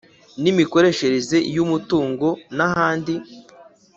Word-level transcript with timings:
mu 0.41 0.51
mikoreshereze 0.59 1.37
y’umutungo 1.55 2.27
n’ahandi. 2.55 3.15